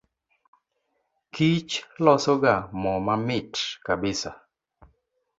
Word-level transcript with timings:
Kich 1.33 1.73
losoga 2.03 2.53
moo 2.81 2.99
mamit 3.05 3.53
kabisa. 3.85 4.31